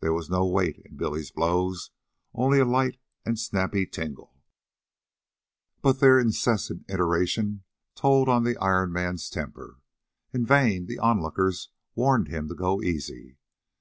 [0.00, 1.92] There was no weight in Billy's blows,
[2.34, 4.42] only a light and snappy tingle;
[5.80, 7.62] but their incessant iteration
[7.94, 9.78] told on the Iron Man's temper.
[10.32, 13.36] In vain the onlookers warned him to go easy.